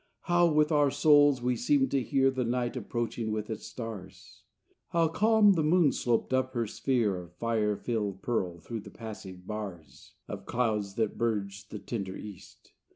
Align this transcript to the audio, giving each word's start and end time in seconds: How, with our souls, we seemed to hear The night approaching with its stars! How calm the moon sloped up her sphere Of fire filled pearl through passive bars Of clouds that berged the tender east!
How, 0.21 0.51
with 0.51 0.71
our 0.71 0.89
souls, 0.89 1.43
we 1.43 1.55
seemed 1.55 1.91
to 1.91 2.01
hear 2.01 2.31
The 2.31 2.43
night 2.43 2.75
approaching 2.75 3.31
with 3.31 3.51
its 3.51 3.67
stars! 3.67 4.41
How 4.87 5.07
calm 5.07 5.53
the 5.53 5.61
moon 5.61 5.91
sloped 5.91 6.33
up 6.33 6.55
her 6.55 6.65
sphere 6.65 7.17
Of 7.21 7.33
fire 7.35 7.75
filled 7.75 8.23
pearl 8.23 8.57
through 8.57 8.81
passive 8.81 9.45
bars 9.45 10.15
Of 10.27 10.47
clouds 10.47 10.95
that 10.95 11.19
berged 11.19 11.69
the 11.69 11.77
tender 11.77 12.17
east! 12.17 12.71